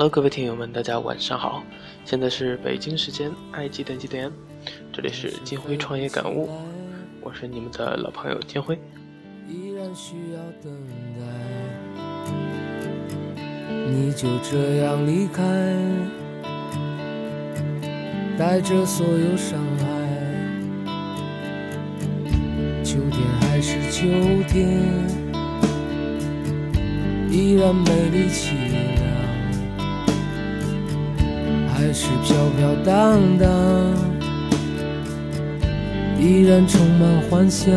[0.00, 1.62] Hello，各位听友们，大家晚上好，
[2.06, 4.32] 现在是北京时间爱几点几点，
[4.90, 6.48] 这里是金辉创业感悟，
[7.20, 8.78] 我是你们的老朋友金辉。
[9.46, 10.72] 依然需要等
[11.18, 11.20] 待，
[13.90, 15.44] 你就这样离开，
[18.38, 19.84] 带着所有伤害，
[22.82, 24.08] 秋天还是秋
[24.48, 24.66] 天，
[27.30, 28.89] 依然美丽凄凉。
[31.80, 33.48] 还是飘飘荡荡，
[36.20, 37.72] 依然充满幻想。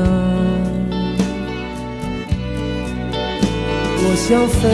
[3.95, 4.67] 我想飞，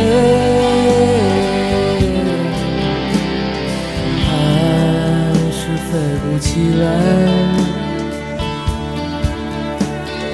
[4.26, 4.28] 还
[5.52, 5.92] 是飞
[6.24, 6.50] 不起
[6.80, 6.84] 来。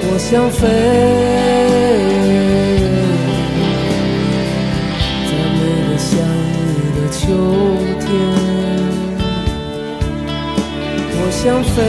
[0.08, 0.66] 我想飞，
[5.26, 6.16] 在每个相
[6.64, 7.20] 遇的秋
[11.38, 11.82] 想飞，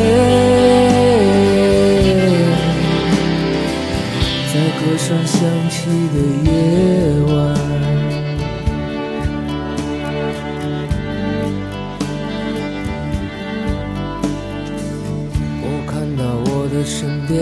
[4.54, 5.40] 在歌声响
[5.70, 6.52] 起的夜
[7.26, 7.34] 晚。
[15.64, 17.34] 我看到我的身边，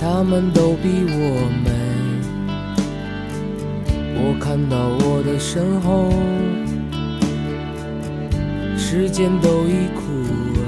[0.00, 1.20] 他们都比我
[1.62, 1.70] 美。
[4.16, 6.11] 我看到我的身后。
[8.94, 10.02] 时间都已枯
[10.52, 10.60] 萎，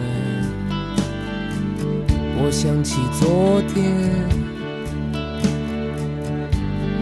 [2.38, 3.84] 我想起昨天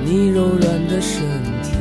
[0.05, 1.23] 你柔软的身
[1.63, 1.77] 体，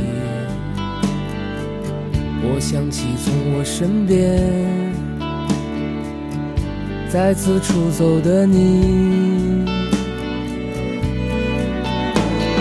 [2.44, 4.40] 我想起从我身边
[7.10, 9.66] 再次出走的你，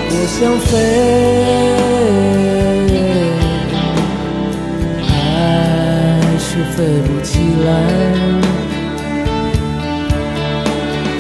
[0.09, 2.50] 我想飞。
[6.75, 6.77] 飞
[7.07, 7.69] 不起来，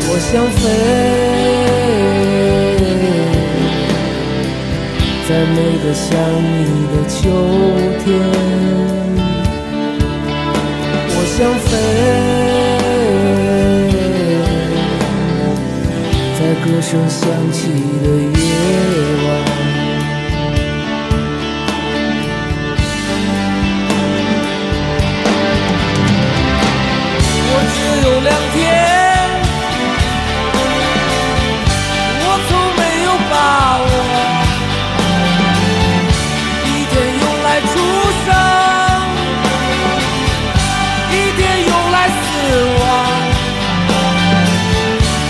[0.06, 0.62] 我想飞，
[5.28, 6.08] 在每个想
[6.42, 6.58] 你
[6.92, 7.18] 的秋
[8.00, 8.08] 天，
[11.12, 11.68] 我想飞，
[16.38, 17.20] 在歌声响
[17.52, 17.58] 起
[18.02, 18.06] 的
[18.40, 18.49] 夜
[28.22, 28.58] 两天
[32.22, 33.34] 我从没有把
[33.80, 33.84] 握
[36.66, 37.72] 一天用来出
[38.24, 38.28] 生
[41.10, 42.20] 一天用来死
[42.80, 42.82] 亡。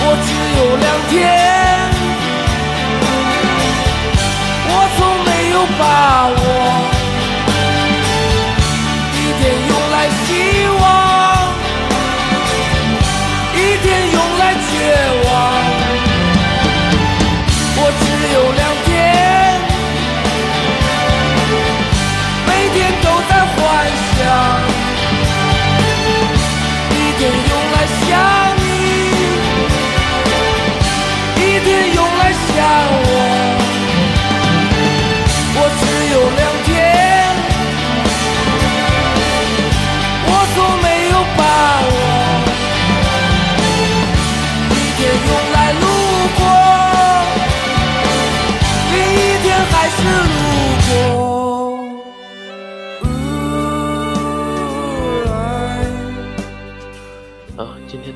[0.02, 1.39] 我只有两天。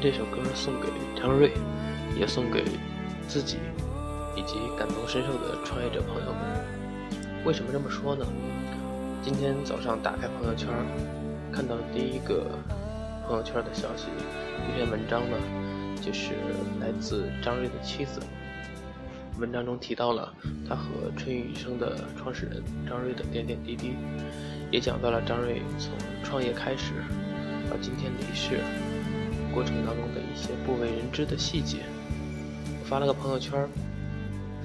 [0.04, 0.88] 这首歌送给
[1.18, 1.50] 张瑞，
[2.14, 2.62] 也送给
[3.26, 3.56] 自己
[4.36, 7.42] 以及感同身受的创业者朋友们。
[7.46, 8.26] 为什么这么说呢？
[9.22, 10.68] 今天早上打开朋友圈，
[11.50, 12.44] 看到第一个
[13.26, 14.08] 朋友圈的消息，
[14.68, 15.38] 一篇文章呢，
[16.02, 16.34] 就是
[16.82, 18.20] 来自张瑞的妻子。
[19.38, 20.34] 文章中提到了
[20.68, 23.94] 他和春雨医生的创始人张瑞的点点滴滴，
[24.70, 26.92] 也讲到了张瑞从创业开始
[27.70, 28.58] 到今天离世。
[29.54, 31.84] 过程当中的一些不为人知的细节，
[32.84, 33.68] 发了个朋友圈，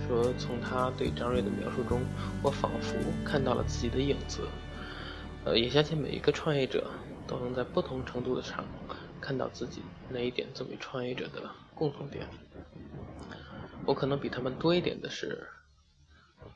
[0.07, 2.01] 说从他对张瑞的描述中，
[2.41, 4.47] 我仿佛看到了自己的影子。
[5.45, 6.89] 呃，也相信每一个创业者
[7.27, 8.65] 都能在不同程度的上
[9.21, 11.43] 看到自己那一点作为创业者的
[11.75, 12.25] 共同点。
[13.85, 15.47] 我可能比他们多一点的是，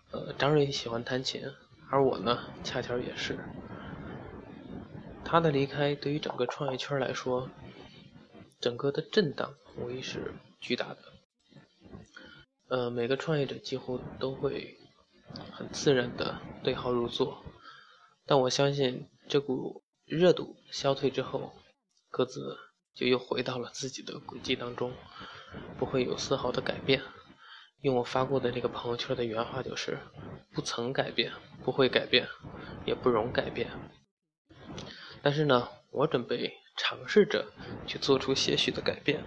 [0.09, 1.43] 呃，张瑞喜欢弹琴，
[1.91, 3.37] 而我呢，恰巧也是。
[5.23, 7.47] 他的离开对于整个创业圈来说。
[8.63, 10.99] 整个的震荡无疑是巨大的，
[12.69, 14.77] 呃，每个创业者几乎都会
[15.51, 17.43] 很自然的对号入座。
[18.25, 21.51] 但我相信这股热度消退之后，
[22.09, 22.57] 各自
[22.93, 24.93] 就又回到了自己的轨迹当中，
[25.77, 27.01] 不会有丝毫的改变。
[27.81, 29.99] 用我发过的这个朋友圈的原话就是
[30.55, 31.33] ：“不曾改变，
[31.65, 32.29] 不会改变，
[32.85, 33.69] 也不容改变。”
[35.21, 37.45] 但是呢，我准备尝试着
[37.85, 39.23] 去做出些许的改变。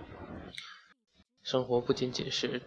[1.43, 2.61] 生活不仅仅是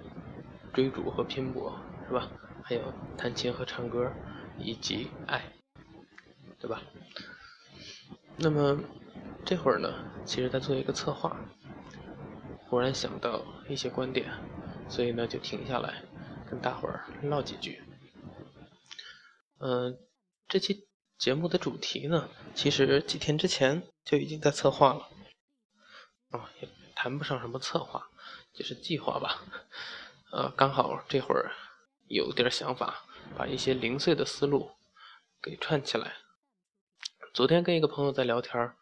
[0.74, 2.32] 追逐和拼搏，是吧？
[2.64, 4.12] 还有弹琴和唱歌，
[4.58, 5.54] 以及爱，
[6.60, 6.82] 对吧？
[8.38, 8.80] 那么
[9.46, 9.90] 这会儿呢，
[10.26, 11.40] 其实在做一个策划，
[12.68, 14.32] 忽然想到一些观点。
[14.88, 16.02] 所以呢，就停下来
[16.50, 17.84] 跟大伙儿唠几句。
[19.60, 20.00] 嗯，
[20.48, 20.89] 这期
[21.20, 25.10] 节目的主题呢，其实几天之前就已经在策划了，
[26.30, 28.10] 啊，也谈不上什么策划，
[28.54, 29.44] 就是计划吧。
[30.32, 31.52] 呃，刚好这会儿
[32.08, 33.04] 有点想法，
[33.38, 34.72] 把一些零碎的思路
[35.42, 36.14] 给串起来。
[37.34, 38.74] 昨天跟一个朋友在聊天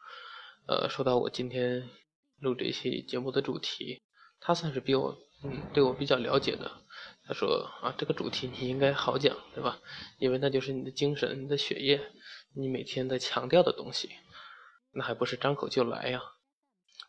[0.68, 1.90] 呃，说到我今天
[2.38, 4.04] 录这期节目的主题，
[4.40, 5.18] 他算是比我。
[5.44, 6.72] 嗯，对我比较了解的，
[7.28, 9.80] 他说啊，这个主题你应该好讲，对吧？
[10.18, 12.02] 因为那就是你的精神、你的血液，
[12.60, 14.10] 你每天在强调的东西，
[14.92, 16.22] 那还不是张口就来呀？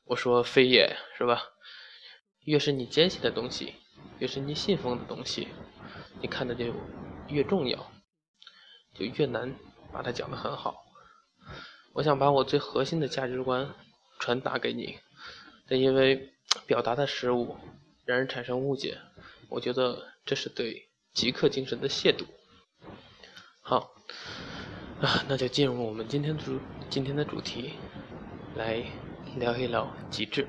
[0.05, 1.43] 我说非也，是吧？
[2.45, 3.75] 越是你坚信的东西，
[4.19, 5.49] 越是你信奉的东西，
[6.21, 6.75] 你看的就
[7.29, 7.91] 越重要，
[8.95, 9.55] 就越难
[9.91, 10.85] 把它讲得很好。
[11.95, 13.75] 我想把我最核心的价值观
[14.19, 14.99] 传达给你，
[15.67, 16.35] 但因为
[16.67, 17.57] 表达的失误。
[18.05, 18.99] 让人产生误解，
[19.51, 22.25] 我觉得这是对极客精神的亵渎。
[23.61, 23.91] 好，
[25.01, 26.59] 啊，那就进入我们今天主
[26.91, 27.75] 今天的主题，
[28.57, 28.83] 来
[29.37, 30.49] 聊一聊极致。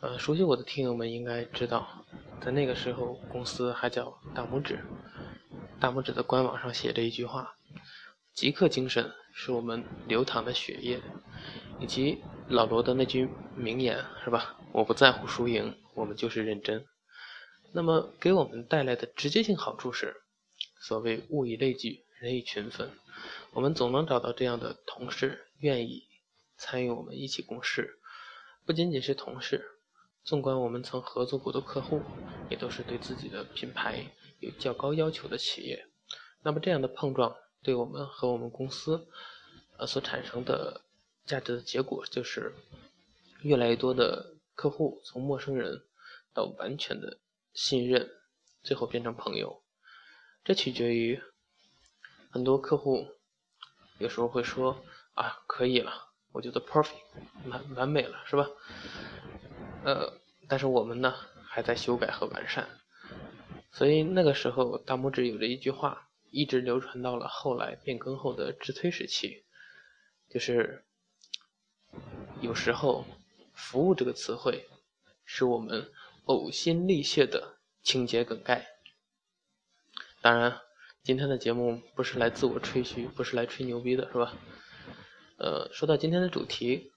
[0.00, 2.04] 呃，熟悉我的听友们应该知道，
[2.40, 4.80] 在那个时候公司还叫大拇指，
[5.78, 7.54] 大拇指的官网上写着一句话：
[8.34, 11.00] 极客精神是我们流淌的血液，
[11.78, 14.56] 以及老罗的那句名言，是吧？
[14.72, 15.76] 我不在乎输赢。
[15.94, 16.84] 我们就是认真，
[17.72, 20.16] 那么给我们带来的直接性好处是，
[20.80, 22.92] 所谓物以类聚，人以群分，
[23.50, 26.06] 我们总能找到这样的同事愿意
[26.56, 27.98] 参与我们一起共事。
[28.64, 29.80] 不仅仅是同事，
[30.22, 32.00] 纵观我们曾合作过的客户，
[32.48, 34.06] 也都是对自己的品牌
[34.38, 35.88] 有较高要求的企业。
[36.44, 39.08] 那么这样的碰撞，对我们和我们公司，
[39.76, 40.82] 呃所产生的
[41.26, 42.54] 价值的结果，就是
[43.42, 44.36] 越来越多的。
[44.54, 45.82] 客户从陌生人
[46.34, 47.18] 到完全的
[47.54, 48.08] 信任，
[48.62, 49.62] 最后变成朋友，
[50.44, 51.20] 这取决于
[52.32, 53.06] 很多客户
[53.98, 54.82] 有时候会说
[55.14, 55.92] 啊，可以了，
[56.32, 56.96] 我觉得 perfect
[57.46, 58.48] 完完美了，是吧？
[59.84, 60.18] 呃，
[60.48, 61.14] 但是我们呢
[61.44, 62.68] 还在修改和完善，
[63.70, 69.44] 所以那个时候大拇指有着一句话，一直流传到了后来变更后的直推时期，
[70.28, 70.84] 就是
[72.40, 73.04] 有时候。
[73.54, 74.66] 服务这个词汇，
[75.24, 75.92] 是我们
[76.24, 78.66] 呕心沥血的情节梗概。
[80.22, 80.62] 当然，
[81.02, 84.34] 今天的节目不是来自我吹嘘，不是来吹牛逼的，是吧？
[85.38, 86.92] 呃，说到今天的主题，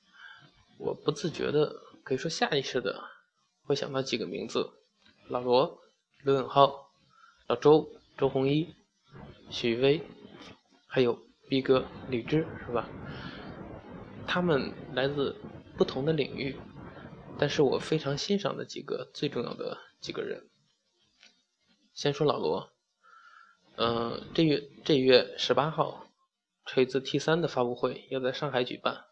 [0.78, 3.04] 我不自觉的，可以说下意识的，
[3.64, 4.70] 会想到几个名字：
[5.30, 5.80] 老罗、
[6.24, 6.92] 刘永浩、
[7.48, 8.76] 老周、周鸿祎、
[9.50, 10.02] 许巍，
[10.88, 11.20] 还有
[11.50, 12.88] 逼哥李志，是吧？
[14.28, 15.36] 他们来自。
[15.78, 16.56] 不同的领域，
[17.38, 20.48] 但是我非常欣赏的几个最重要的几个人。
[21.94, 22.72] 先说老罗，
[23.78, 26.08] 嗯，这月这月十八号，
[26.66, 29.06] 锤子 T 三的发布会要在上海举办，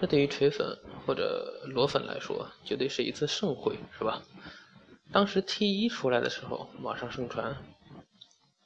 [0.00, 4.22] 这对于锤粉或者罗粉来说，绝对是一次盛会，是吧？
[5.12, 7.56] 当时 T 一出来的时候，网上盛传，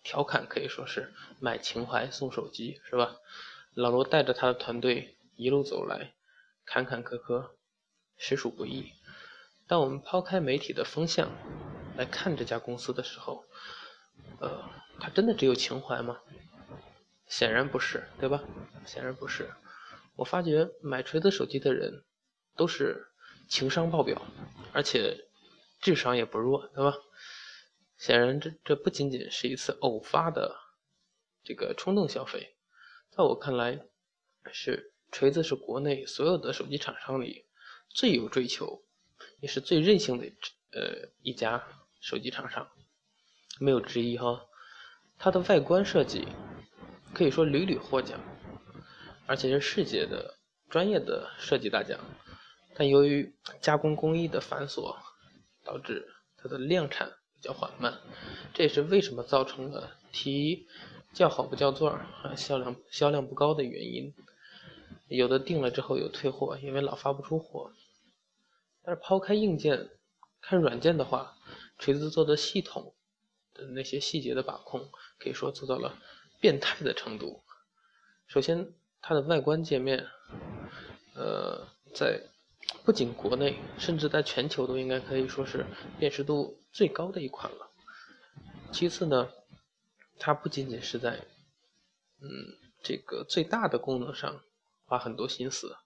[0.02, 3.16] 调侃可以说是买情怀送手机，是吧？
[3.74, 6.14] 老罗带着他的团队一路走来。
[6.64, 7.50] 坎坎坷坷，
[8.18, 8.92] 实属不易。
[9.66, 11.30] 当我们抛开媒体的风向
[11.96, 13.44] 来看这家公司的时候，
[14.38, 14.68] 呃，
[15.00, 16.20] 它真的只有情怀吗？
[17.26, 18.42] 显然不是，对吧？
[18.86, 19.50] 显然不是。
[20.16, 22.04] 我发觉买锤子手机的人
[22.56, 23.06] 都是
[23.48, 24.20] 情商爆表，
[24.72, 25.28] 而且
[25.80, 26.96] 智商也不弱，对吧？
[27.96, 30.56] 显然，这这不仅仅是一次偶发的
[31.44, 32.56] 这个冲动消费，
[33.10, 33.80] 在我看来
[34.52, 34.92] 是。
[35.10, 37.46] 锤子是国内所有的手机厂商里
[37.88, 38.84] 最有追求，
[39.40, 40.26] 也是最任性的
[40.70, 41.66] 呃一家
[41.98, 42.70] 手机厂商，
[43.58, 44.44] 没有之一哈。
[45.18, 46.28] 它的外观设计
[47.12, 48.20] 可以说屡屡获奖，
[49.26, 50.36] 而且是世界的
[50.70, 51.98] 专业的设计大奖。
[52.74, 54.96] 但由于加工工艺的繁琐，
[55.64, 56.06] 导致
[56.36, 57.98] 它的量产比较缓慢，
[58.54, 60.68] 这也是为什么造成了提
[61.12, 64.14] 叫好不叫座啊，销量销量不高的原因。
[65.08, 67.72] 有的定了之后有退货，因为老发不出货。
[68.84, 69.88] 但是抛开硬件，
[70.40, 71.36] 看软件的话，
[71.78, 72.94] 锤子做的系统
[73.54, 75.98] 的那些细节的把控，可以说做到了
[76.40, 77.42] 变态的程度。
[78.26, 80.06] 首先，它的外观界面，
[81.14, 82.22] 呃，在
[82.84, 85.66] 不仅国内，甚至在全球都应该可以说是
[85.98, 87.70] 辨识度最高的一款了。
[88.72, 89.30] 其次呢，
[90.18, 91.18] 它不仅仅是在，
[92.20, 92.28] 嗯，
[92.82, 94.40] 这个最大的功能上。
[94.90, 95.76] 花很多心思，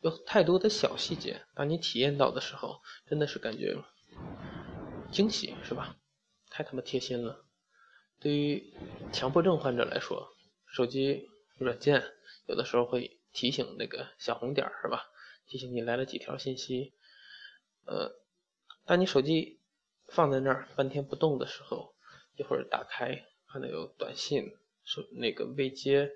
[0.00, 3.76] 有太多的小细节，当你体验到的时候，真的是感觉
[5.12, 5.94] 惊喜，是吧？
[6.50, 7.44] 太他妈贴心了。
[8.22, 8.72] 对于
[9.12, 10.28] 强迫症患者来说，
[10.66, 12.04] 手机软件
[12.46, 15.10] 有的时候会提醒那个小红点，是吧？
[15.48, 16.94] 提醒你来了几条信息。
[17.84, 18.12] 呃，
[18.86, 19.58] 当你手机
[20.06, 21.96] 放在那儿半天不动的时候，
[22.36, 24.52] 一会儿打开看到有短信，
[24.84, 26.12] 说那个未接。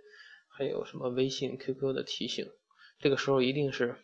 [0.49, 2.51] 还有什么微信、QQ 的提醒？
[2.99, 3.97] 这个时候一定是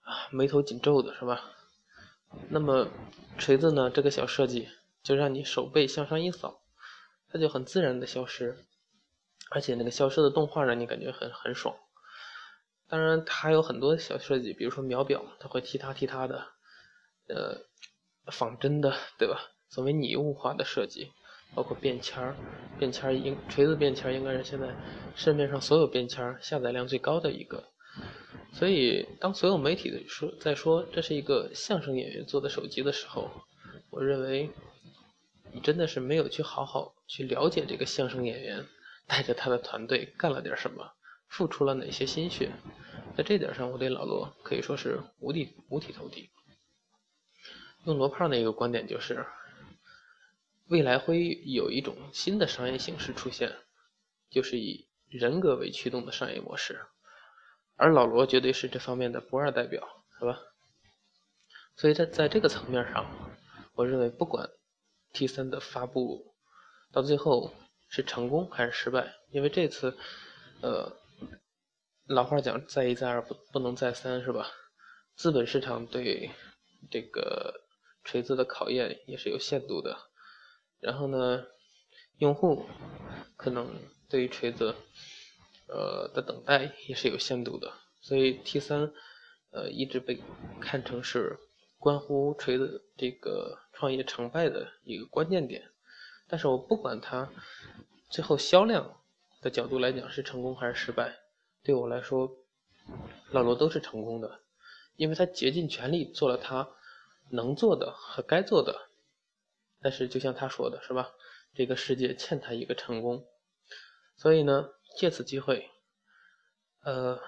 [0.00, 1.52] 啊眉头紧皱的，是吧？
[2.48, 2.88] 那么
[3.36, 3.90] 锤子呢？
[3.90, 4.68] 这个小设计
[5.02, 6.62] 就让你手背向上一扫，
[7.30, 8.56] 它就很自然的消失，
[9.50, 11.76] 而且那个消失的动画让你感觉很很爽。
[12.88, 16.46] 当然，它还有很多小设计，比如说秒表，它会踢踏踢踏的，
[17.28, 17.58] 呃，
[18.32, 19.40] 仿真的，对吧？
[19.68, 21.10] 所谓拟物化的设计。
[21.54, 22.34] 包括便签儿，
[22.76, 24.74] 便签儿应锤子便签儿应该是现在
[25.14, 27.62] 市面上所有便签儿下载量最高的一个。
[28.52, 33.30] 所以，当所有媒体的说在说这是一个相声演员做的手机的时候，
[33.90, 34.50] 我认为
[35.52, 38.66] 你真的是没有去好好去了解这个相声演员
[39.06, 40.92] 带着他的团队干了点什么，
[41.28, 42.50] 付出了哪些心血。
[43.16, 46.30] 在这点上，我对老罗可以说是五体五体投地。
[47.84, 49.26] 用罗胖的一个观点就是。
[50.68, 53.52] 未来会有一种新的商业形式出现，
[54.28, 56.86] 就是以人格为驱动的商业模式，
[57.76, 59.86] 而老罗绝对是这方面的不二代表，
[60.18, 60.40] 是吧？
[61.76, 63.06] 所以在在这个层面上，
[63.74, 64.50] 我认为不管
[65.16, 66.34] T 三的发布
[66.92, 67.54] 到最后
[67.88, 69.96] 是成功还是失败，因为这次，
[70.60, 70.92] 呃，
[72.06, 74.46] 老话讲再一再二不不能再三，是吧？
[75.14, 76.30] 资本市场对
[76.90, 77.62] 这个
[78.04, 79.96] 锤子的考验也是有限度的。
[80.80, 81.46] 然后呢，
[82.18, 82.66] 用户
[83.38, 83.74] 可能
[84.10, 84.74] 对于锤子，
[85.66, 88.92] 呃的等待也是有限度的，所以 T 三，
[89.50, 90.20] 呃一直被
[90.60, 91.38] 看成是
[91.78, 95.70] 关乎锤子这个创业成败的一个关键点。
[96.26, 97.30] 但是我不管它
[98.10, 99.00] 最后销量
[99.42, 101.14] 的角度来讲是成功还是失败，
[101.62, 102.30] 对我来说，
[103.30, 104.40] 老罗都是成功的，
[104.96, 106.68] 因为他竭尽全力做了他
[107.30, 108.88] 能做的和该做的。
[109.82, 111.12] 但是，就像他说的，是吧？
[111.54, 113.24] 这个世界欠他一个成功，
[114.16, 115.70] 所以呢，借此机会，
[116.82, 117.20] 呃，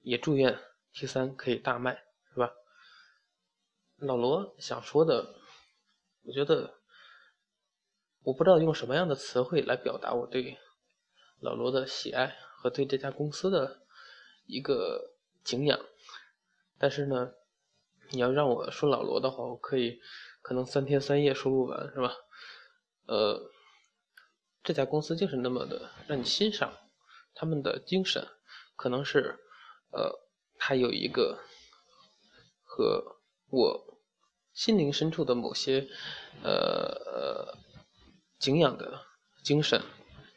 [0.00, 0.58] 也祝愿
[0.92, 2.52] T 三可以大卖，是吧？
[3.96, 5.34] 老罗想说的，
[6.30, 6.74] 我觉得，
[8.22, 10.56] 我不知道用什么样的词汇来表达我对
[11.40, 13.82] 老罗的喜爱和对这家公司的
[14.46, 15.80] 一个敬仰，
[16.78, 17.32] 但是呢，
[18.10, 20.00] 你要让我说老罗的话，我可以。
[20.42, 22.14] 可能三天三夜说不完，是吧？
[23.06, 23.50] 呃，
[24.62, 26.72] 这家公司就是那么的让你欣赏，
[27.34, 28.26] 他们的精神，
[28.74, 29.38] 可能是，
[29.90, 30.18] 呃，
[30.58, 31.40] 他有一个
[32.64, 33.18] 和
[33.50, 33.89] 我
[34.60, 35.88] 心灵深处的某些，
[36.42, 37.56] 呃，
[38.38, 39.00] 敬仰的
[39.42, 39.80] 精神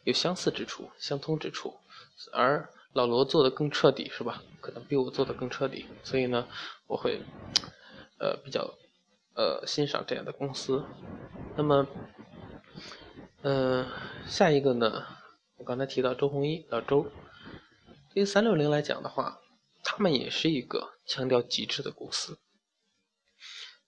[0.05, 1.73] 有相似之处、相通之处，
[2.31, 4.41] 而老罗做的更彻底，是吧？
[4.61, 6.47] 可能比我做的更彻底，所以呢，
[6.87, 7.21] 我会，
[8.17, 8.73] 呃，比较。
[9.35, 10.85] 呃，欣赏这样的公司。
[11.57, 11.85] 那么，
[13.41, 13.85] 嗯，
[14.25, 15.05] 下一个呢？
[15.57, 17.07] 我刚才提到周鸿祎，老周。
[18.13, 19.41] 对于三六零来讲的话，
[19.83, 22.37] 他们也是一个强调极致的公司。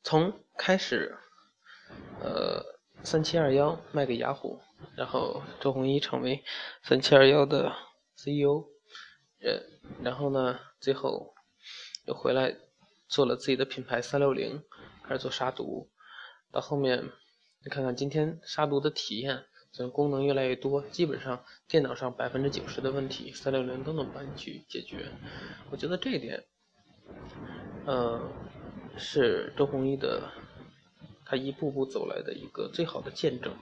[0.05, 1.17] 从开始，
[2.21, 2.63] 呃，
[3.03, 4.62] 三七二幺卖给雅虎，
[4.95, 6.43] 然后周鸿祎成为
[6.83, 7.75] 三七二幺的
[8.15, 8.67] CEO，
[9.41, 9.63] 呃，
[10.03, 11.33] 然后呢，最后
[12.05, 12.55] 又回来
[13.07, 14.63] 做了自己的品牌三六零。
[15.07, 15.89] 开始做杀毒，
[16.51, 17.12] 到后面，
[17.63, 25.12] 你看看今天杀毒的体验，虽然功能越来越多，基本上电脑上百分之九十的问题，三六零都能帮你去解决。
[25.71, 26.43] 我觉得这一点，
[27.85, 28.19] 呃，
[28.97, 30.31] 是周鸿祎的
[31.25, 33.53] 他一步步走来的一个最好的见证。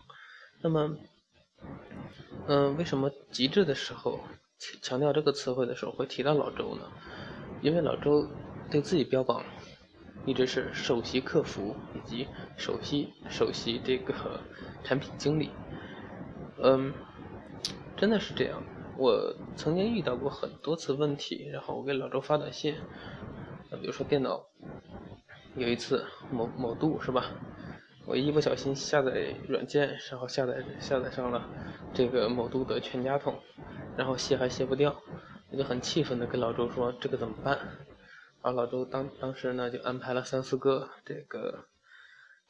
[0.61, 0.97] 那么，
[2.47, 4.19] 嗯，为什么极致的时候
[4.81, 6.83] 强调这个词汇的时候会提到老周呢？
[7.61, 8.27] 因为老周
[8.71, 9.43] 对自己标榜。
[10.25, 12.25] 一直是首席客服以及
[12.55, 14.39] 首席首席这个
[14.81, 15.49] 产品经理。
[16.59, 16.93] 嗯，
[17.97, 18.63] 真的是这样。
[18.97, 22.73] 我曾经遇到过很多次问题，然后我给老周发短信。
[23.81, 24.45] 比如说电脑，
[25.55, 27.31] 有一次某某度是吧？
[28.05, 31.47] 我一不小心下载软件，然后下载下载上了
[31.93, 33.39] 这个某度的全家桶，
[33.95, 35.01] 然后卸还卸不掉，
[35.51, 37.57] 我就很气愤的跟老周说这个怎么办？
[38.41, 41.65] 然后老周当当时呢就安排了三四个这个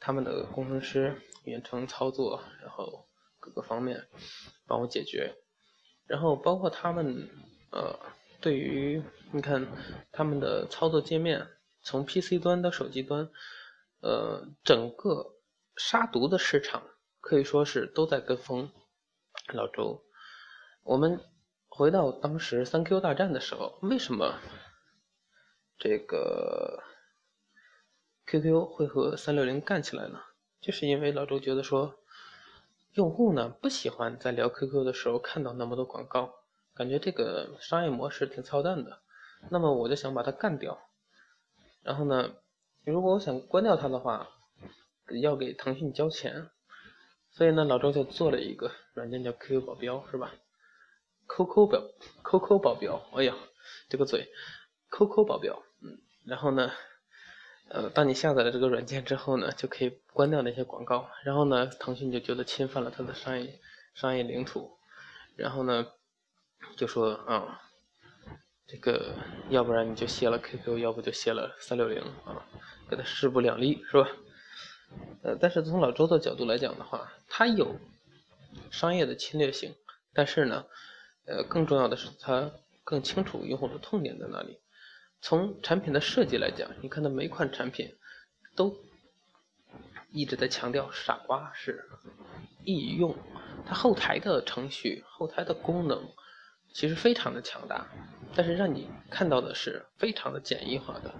[0.00, 3.06] 他们的工程师远程操作，然后
[3.38, 4.06] 各个方面
[4.66, 5.34] 帮我解决，
[6.06, 7.28] 然后包括他们
[7.70, 7.98] 呃。
[8.40, 9.66] 对于你看
[10.12, 11.46] 他们的操作界面，
[11.84, 13.30] 从 PC 端到手机端，
[14.00, 15.36] 呃，整个
[15.76, 16.82] 杀毒的市场
[17.20, 18.72] 可以说是都在跟风
[19.52, 20.02] 老周。
[20.82, 21.20] 我们
[21.68, 24.40] 回到当时三 Q 大战的时候，为什么
[25.78, 26.82] 这个
[28.26, 30.20] QQ 会和三六零干起来呢？
[30.60, 31.94] 就是因为老周觉得说，
[32.92, 36.34] 用户呢不喜欢在聊 QQ 的时候看到那么多广告。
[36.74, 39.02] 感觉这个商业模式挺操蛋的，
[39.50, 40.76] 那么我就想把它干掉。
[41.84, 42.34] 然后呢，
[42.84, 44.28] 如果我想关掉它的话，
[45.22, 46.50] 要给腾讯交钱。
[47.30, 50.32] 所以呢，老周就做了一个软件叫 QQ 保镖，是吧
[51.28, 51.82] ？QQ 保
[52.24, 53.36] QQ 保镖，哎呀，
[53.88, 54.28] 这个嘴
[54.90, 55.98] ，QQ 保镖，嗯。
[56.24, 56.72] 然后呢，
[57.68, 61.08] 呃，当你下载了这个软件之后呢，就可以关掉那些广告。
[61.24, 63.60] 然后呢，腾讯就觉得侵犯了他的商业
[63.94, 64.78] 商业领土。
[65.36, 65.86] 然后呢？
[66.78, 67.60] 就说啊，
[68.66, 69.14] 这个
[69.50, 72.46] 要不然你就卸了 QQ，要不就卸了三六零啊，
[72.88, 74.08] 给他势不两立是吧？
[75.22, 77.76] 呃，但是从老周的角度来讲的话，他有
[78.70, 79.74] 商业的侵略性，
[80.14, 80.64] 但是呢，
[81.26, 82.50] 呃，更重要的是他
[82.84, 84.58] 更清楚用户的痛点在哪里。
[85.20, 87.94] 从产品的设计来讲，你看他每款产品
[88.54, 88.76] 都
[90.10, 91.84] 一直在强调傻瓜式
[92.64, 93.14] 易用，
[93.66, 96.08] 它后台的程序、后台的功能。
[96.74, 97.86] 其实非常的强大，
[98.34, 101.14] 但是让你看到的是非常的简易化的，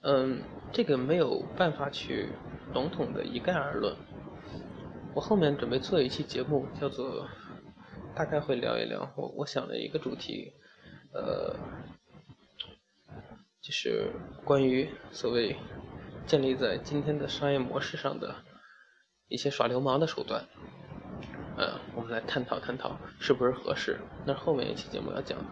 [0.00, 2.30] 嗯，这个没有办法去
[2.72, 3.94] 笼统的一概而论。
[5.14, 7.28] 我后面准备做一期节目，叫做
[8.14, 10.54] 大概会聊一聊我我想的一个主题，
[11.12, 11.54] 呃，
[13.60, 14.10] 就是
[14.42, 15.54] 关于所谓
[16.26, 18.36] 建立在今天的商业模式上的
[19.28, 20.46] 一些耍流氓的手段。
[21.98, 25.44] 我们来探讨探讨是不是合适，那后面一期节目要讲的。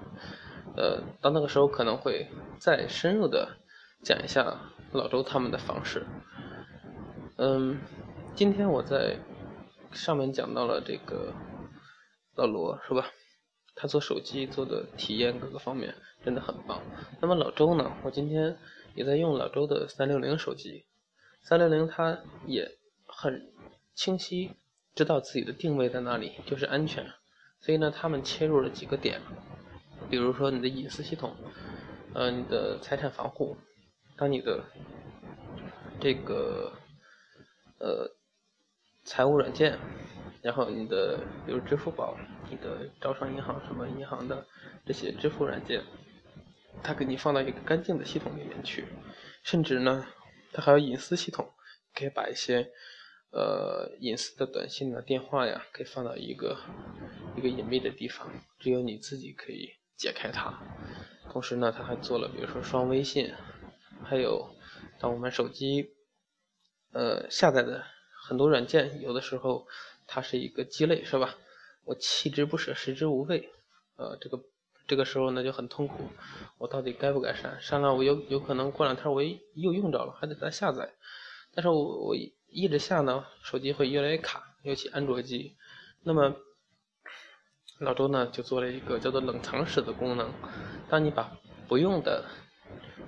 [0.77, 2.29] 呃，到那个时候可能会
[2.61, 3.57] 再深入的
[4.05, 4.57] 讲一下
[4.93, 6.07] 老周他们的方式。
[7.37, 7.81] 嗯，
[8.37, 9.19] 今天我在
[9.91, 11.35] 上面讲到了这个
[12.37, 13.11] 老罗是吧？
[13.75, 16.81] 他做手机做的体验各个方面真的很棒。
[17.21, 17.91] 那么老周呢？
[18.05, 18.57] 我今天
[18.95, 20.87] 也在用老周的三六零手机，
[21.43, 23.53] 三六零它也很
[23.97, 24.53] 清晰。
[24.97, 27.05] 知道自己的定位在哪里，就是安全，
[27.61, 29.21] 所以呢，他们切入了几个点，
[30.09, 31.37] 比如说你的隐私系统，
[32.15, 33.59] 呃，你的财产防护，
[34.17, 34.65] 当你的
[36.01, 36.73] 这个
[37.79, 38.11] 呃
[39.05, 39.79] 财务软件，
[40.41, 42.17] 然后你的比如支付宝、
[42.49, 44.47] 你的招商银行什么银行的
[44.87, 45.85] 这些支付软件，
[46.83, 48.87] 它给你放到一个干净的系统里面去，
[49.43, 50.07] 甚至呢，
[50.55, 51.53] 它还有隐私系统，
[51.95, 52.73] 可以把一些。
[53.37, 56.57] 呃，隐私的短信啊、电话呀，可以放到一个
[57.37, 58.27] 一个隐秘的地方，
[58.59, 60.59] 只有你自己可以解开它。
[61.31, 63.35] 同时呢，它还做了，比如说双微信，
[64.03, 64.49] 还有
[64.99, 65.90] 当我们手机
[66.92, 67.85] 呃下载的
[68.27, 69.66] 很多软件，有的时候
[70.07, 71.37] 它是一个鸡肋，是吧？
[71.85, 73.51] 我弃之不舍，食之无味。
[73.96, 74.42] 呃，这个
[74.87, 76.09] 这个时候呢就很痛苦，
[76.57, 77.61] 我到底该不该删？
[77.61, 80.94] 删了我有有可能过两天我又用着了，还得再下载。
[81.55, 82.16] 但是我我
[82.57, 85.55] 一直下呢，手机会越来越卡，尤其安卓机。
[86.03, 86.35] 那么
[87.79, 90.33] 老周呢就做了一个叫做冷藏室的功能，
[90.88, 91.37] 当你把
[91.69, 92.25] 不用的、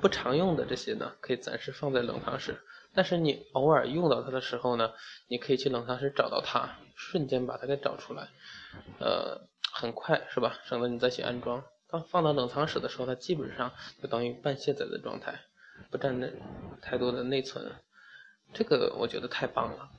[0.02, 2.60] 不常用的这些呢，可以暂时放在冷藏室，
[2.92, 4.92] 但是你偶尔用到它的时候呢，
[5.28, 8.28] 你可以去冷藏室找到它，瞬间把它给找出来，
[9.00, 10.58] 呃，很快是吧？
[10.66, 11.64] 省得你再去安装。
[11.88, 15.40] 当放到冷藏室的时候，它基本上就等于半卸载的状态，
[15.90, 16.28] 不占那
[16.82, 17.72] 太多的内存。
[18.52, 19.90] 这个我觉得太棒了，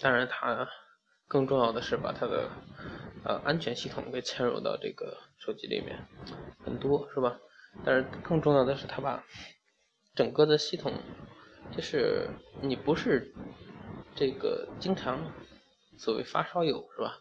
[0.00, 0.68] 当然它
[1.28, 2.48] 更重要的是把它的
[3.24, 6.06] 呃安全系统给嵌入到这个手机里面，
[6.64, 7.38] 很多是吧？
[7.84, 9.24] 但是更重要的是它把
[10.14, 10.92] 整个的系统，
[11.76, 12.30] 就是
[12.62, 13.34] 你不是
[14.14, 15.32] 这个经常
[15.98, 17.18] 所谓发烧友是吧？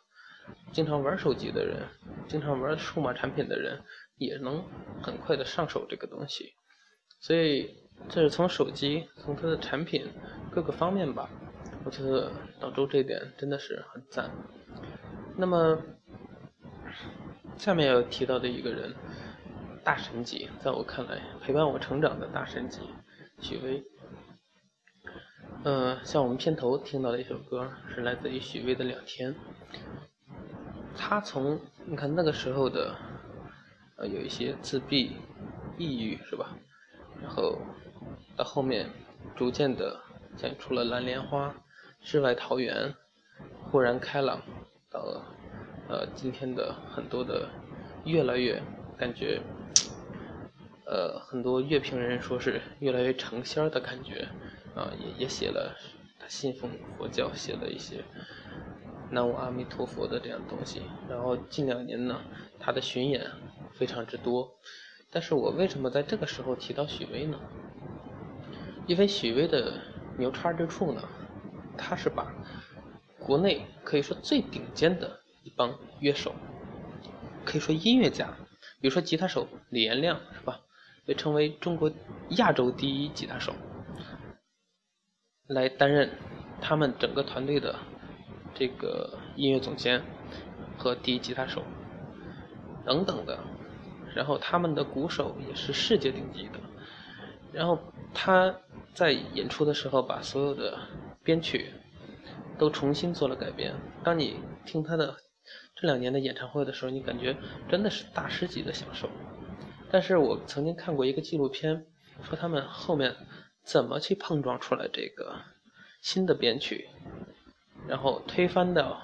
[0.72, 1.88] 经常玩手机的人，
[2.28, 3.84] 经常玩数码产品的人，
[4.16, 4.64] 也能
[5.04, 6.54] 很快的上手这个东西，
[7.20, 7.89] 所以。
[8.08, 10.08] 这是从手机，从它的产品
[10.52, 11.30] 各个方面吧，
[11.84, 12.32] 我觉得
[12.62, 14.32] 老周这点真的是很赞。
[15.36, 15.78] 那么
[17.58, 18.94] 下面要提到的一个人，
[19.84, 22.80] 大神级，在我看来陪伴我成长的大神级，
[23.40, 23.84] 许巍。
[25.64, 29.34] 嗯，像我们片头听到的一首歌，是来自于许巍的《两天》。
[30.96, 32.96] 他从你看那个时候的，
[33.98, 35.18] 呃，有一些自闭、
[35.78, 36.58] 抑郁，是吧？
[37.22, 37.58] 然后
[38.40, 38.90] 到后面
[39.36, 40.00] 逐渐的
[40.38, 41.48] 讲出了《蓝莲花》
[42.00, 42.74] 《世外桃源》
[43.70, 44.38] 《豁然开朗》，
[44.90, 45.26] 到了
[45.90, 47.50] 呃今天的很多的
[48.06, 48.64] 越来越
[48.98, 49.42] 感觉，
[50.86, 54.30] 呃，很多乐评人说是越来越成仙的感觉。
[54.74, 55.76] 啊，也也写了，
[56.30, 58.06] 信奉佛教，写了一些
[59.12, 60.82] 南无阿弥陀佛的这样东西。
[61.10, 62.22] 然后近两年呢，
[62.58, 63.30] 他的巡演
[63.74, 64.50] 非常之多。
[65.12, 67.38] 但是我为什么在这个时候提到许巍呢？
[68.90, 69.72] 因为许巍的
[70.18, 71.04] 牛叉之处呢，
[71.78, 72.34] 他是把
[73.20, 76.34] 国内可以说最顶尖的一帮乐手，
[77.46, 78.28] 可以说音乐家，
[78.82, 80.62] 比如说吉他手李延亮是吧，
[81.06, 81.92] 被称为中国
[82.30, 83.54] 亚洲第一吉他手。
[85.46, 86.10] 来担任
[86.60, 87.76] 他们整个团队的
[88.56, 90.02] 这个音乐总监
[90.80, 91.64] 和第一吉他手
[92.86, 93.38] 等等的，
[94.16, 96.60] 然后他们的鼓手也是世界顶级的，
[97.54, 97.78] 然后
[98.16, 98.56] 他
[99.00, 100.78] 在演出的时候把所有的
[101.24, 101.72] 编曲
[102.58, 103.74] 都重新做了改编。
[104.04, 104.36] 当你
[104.66, 105.16] 听他的
[105.74, 107.38] 这两年的演唱会的时候，你感觉
[107.70, 109.10] 真的是大师级的享受。
[109.90, 111.86] 但是我曾经看过一个纪录片，
[112.24, 113.16] 说他们后面。
[113.62, 115.36] 怎么去碰撞出来这个
[116.02, 116.88] 新的编曲，
[117.88, 119.00] 然后推翻掉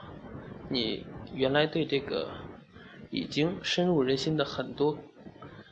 [0.70, 2.32] 你原来对这个
[3.12, 4.94] 已经深入人心的很多，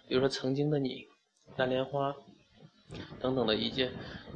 [0.08, 1.08] 比如说曾经的你、
[1.56, 2.14] 蓝莲花
[3.20, 3.92] 等等的一些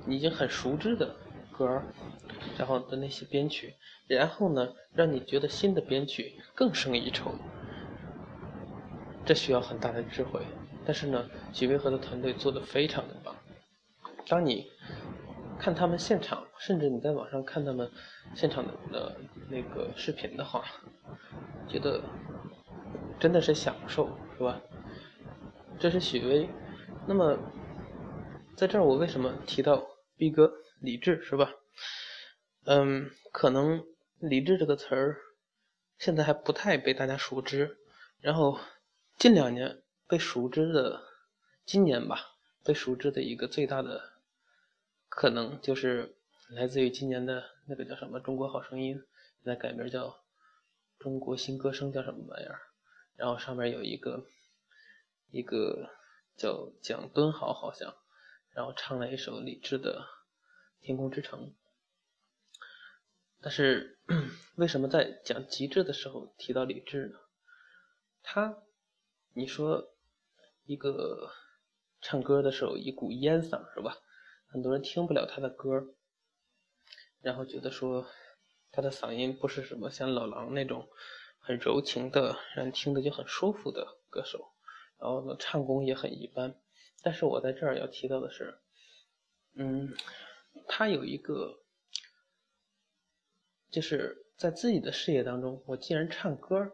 [0.06, 1.16] 你已经很熟知的
[1.52, 1.82] 歌
[2.58, 3.74] 然后的那些编曲，
[4.08, 7.32] 然后呢，让你觉得新的编曲更胜一筹，
[9.26, 10.42] 这需要很大的智慧。
[10.86, 13.36] 但是呢，许巍和的团队做的非常的棒。
[14.28, 14.68] 当你
[15.60, 17.90] 看他们现场，甚至你在网上看他们
[18.34, 19.18] 现场的
[19.50, 20.64] 那个视频的话，
[21.68, 22.02] 觉得
[23.20, 24.62] 真的是享受，是吧？
[25.80, 26.50] 这是许巍。
[27.06, 27.38] 那么
[28.58, 31.54] 在这儿，我为什么提到逼哥李志，是吧？
[32.66, 33.86] 嗯，可能
[34.18, 35.18] 李志这个词儿
[36.00, 37.78] 现在还不太被大家熟知，
[38.20, 38.60] 然后
[39.20, 41.04] 近两年被熟知的，
[41.66, 42.18] 今年吧，
[42.66, 44.02] 被熟知的一个最大的。
[45.08, 46.16] 可能就是
[46.50, 49.06] 来自于今年的那个叫什么《中国好声音》，现
[49.44, 50.08] 在改名叫
[50.98, 52.60] 《中国新歌声》，叫什么玩意儿？
[53.16, 54.26] 然后上面有一个
[55.30, 55.92] 一个
[56.36, 57.96] 叫蒋敦豪，好像，
[58.58, 60.02] 然后唱了一首李志的
[60.84, 61.40] 《天空之城》。
[63.40, 64.00] 但是
[64.56, 67.20] 为什么在讲极致的时候提到李志呢？
[68.24, 68.64] 他，
[69.36, 69.94] 你说
[70.66, 71.30] 一个
[72.02, 73.96] 唱歌的时候一股烟嗓是吧？
[74.48, 75.94] 很多人听不了他的歌，
[77.22, 78.08] 然后觉得说
[78.72, 80.90] 他的嗓音不是什么像老狼那种
[81.38, 84.52] 很柔情的，让人听着就很舒服的歌手，
[84.98, 86.60] 然后呢唱功也很一般。
[87.02, 88.58] 但是我在这儿要提到的是，
[89.54, 89.96] 嗯，
[90.68, 91.60] 他有一个，
[93.70, 96.72] 就是在自己的事业当中，我既然唱歌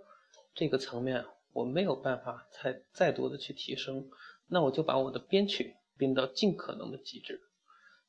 [0.56, 4.10] 这个层面我没有办法再再多的去提升，
[4.48, 7.42] 那我就把我的编曲编到尽可能的极致。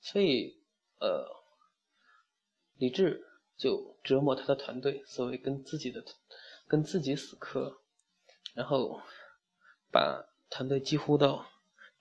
[0.00, 0.62] 所以，
[1.00, 1.26] 呃，
[2.76, 6.04] 李志就折磨他的团队，所谓跟自己的
[6.66, 7.80] 跟自己死磕，
[8.54, 9.00] 然后
[9.90, 11.46] 把团队几乎到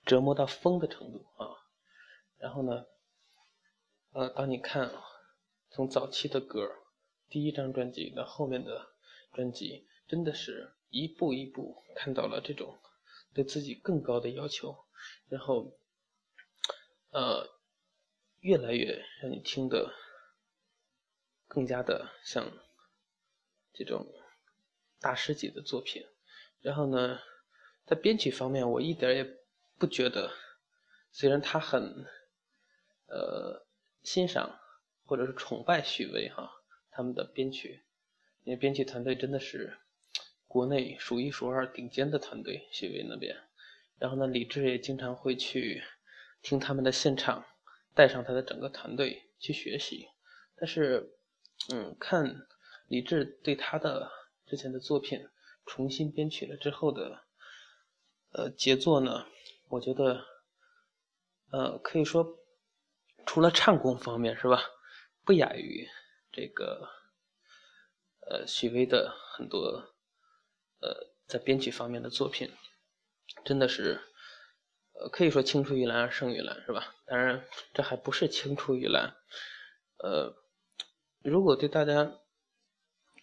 [0.04, 1.48] 折磨到疯的程度啊。
[2.38, 2.86] 然后呢，
[4.12, 4.92] 呃，当你看
[5.70, 6.70] 从早期的歌，
[7.28, 8.94] 第一张专辑到后面的
[9.32, 12.78] 专辑，真的是一步一步看到了这种
[13.32, 14.76] 对自己更高的要求，
[15.28, 15.78] 然后，
[17.10, 17.52] 呃。
[18.40, 19.94] 越来越让你听得
[21.48, 22.46] 更加的像
[23.72, 24.06] 这种
[25.00, 26.02] 大师级的作品，
[26.60, 27.18] 然后呢，
[27.86, 29.24] 在编曲方面，我一点也
[29.78, 30.32] 不觉得，
[31.10, 32.06] 虽然他很
[33.06, 33.66] 呃
[34.02, 34.58] 欣赏
[35.04, 36.50] 或者是崇拜许巍哈
[36.90, 37.84] 他们的编曲，
[38.44, 39.78] 因为编曲团队真的是
[40.46, 43.36] 国内数一数二顶尖的团队，许巍那边，
[43.98, 45.82] 然后呢，李志也经常会去
[46.42, 47.44] 听他们的现场。
[47.96, 50.08] 带上他的整个团队去学习，
[50.56, 51.14] 但是，
[51.72, 52.44] 嗯，看
[52.88, 54.10] 李志对他的
[54.46, 55.28] 之前的作品
[55.64, 57.20] 重新编曲了之后的，
[58.32, 59.28] 呃，杰作呢，
[59.68, 60.24] 我觉得，
[61.50, 62.38] 呃，可以说
[63.26, 64.62] 除了唱功方面是吧，
[65.24, 65.88] 不亚于
[66.30, 66.88] 这个
[68.20, 69.94] 呃许巍的很多
[70.80, 72.52] 呃在编曲方面的作品，
[73.44, 74.00] 真的是
[74.92, 76.94] 呃可以说青出于蓝而胜于蓝是吧？
[77.06, 79.16] 当然这还不是青出于蓝，
[79.98, 80.34] 呃，
[81.22, 82.18] 如果对大家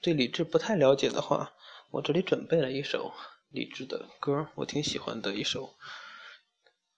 [0.01, 1.53] 对李志不太了解的话，
[1.91, 3.13] 我这里准备了一首
[3.49, 5.75] 李志的歌，我挺喜欢的一首。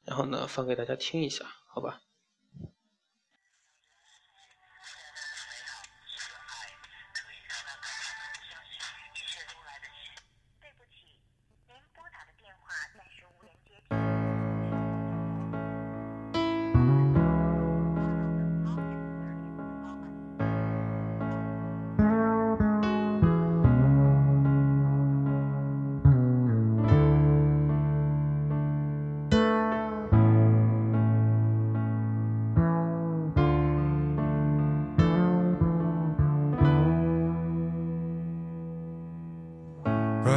[0.05, 2.01] 然后呢，放给大家听一下，好吧？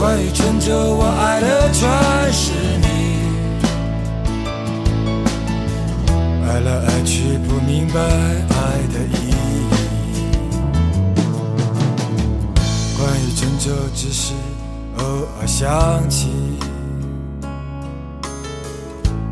[0.00, 1.86] 关于郑州，我爱的全
[2.32, 2.86] 是你，
[6.42, 9.68] 爱来爱去不明白爱的意义。
[12.96, 14.32] 关于郑州，只是
[14.96, 15.04] 偶
[15.38, 16.30] 尔想起，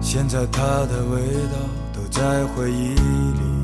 [0.03, 1.19] 现在它的味
[1.51, 1.57] 道
[1.95, 3.58] 都在回忆里。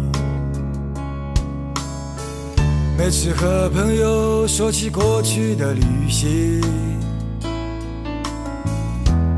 [2.97, 6.61] 每次和朋友说起过去的旅行。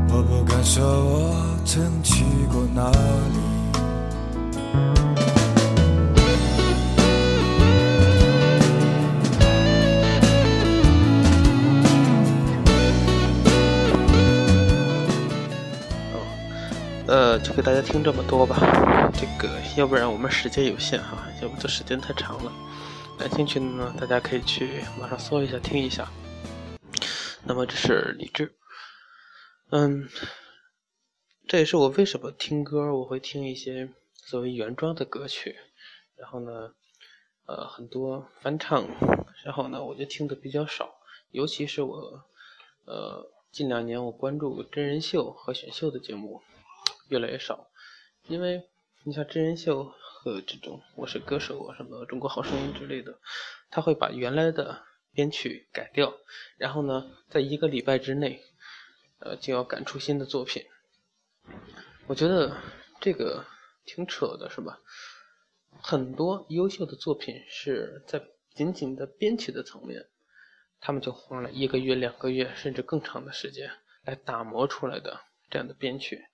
[0.09, 3.37] 我不敢说我曾去过哪里？
[17.07, 18.57] 呃，就给大家听这么多吧。
[19.13, 22.51] 这个，要不然我们时间有限哈，要不这时间太长了。
[23.17, 26.07] 感兴趣的呢，大家可以去网上搜一下听一下。
[27.45, 28.55] 那么这是李志，
[29.71, 30.07] 嗯。
[31.47, 35.55] 这也是我为什么听歌，我会听一些所谓原装的歌曲，
[36.17, 36.73] 然后呢，
[37.45, 38.85] 呃，很多翻唱，
[39.45, 40.95] 然后呢，我就听的比较少。
[41.31, 42.25] 尤其是我，
[42.83, 46.41] 呃，近两年我关注真人秀和选秀的节目
[47.07, 47.69] 越来越少，
[48.27, 48.67] 因为
[49.05, 49.93] 你像真人秀
[50.27, 53.17] 呃这种《我是歌手》啊、什么《中国好声音》之类的，
[53.69, 56.13] 他会把原来的编曲改掉，
[56.57, 58.41] 然后呢，在一个礼拜之内，
[59.19, 60.65] 呃，就要赶出新的作品。
[62.07, 62.57] 我觉得
[62.99, 63.45] 这个
[63.85, 64.81] 挺扯的，是吧？
[65.81, 68.21] 很多优秀的作品是在
[68.53, 70.07] 仅仅的编曲的层面，
[70.81, 73.71] 他们就花了一个月、两个月，甚至更长的时间
[74.03, 76.25] 来打磨出来的这样的编曲。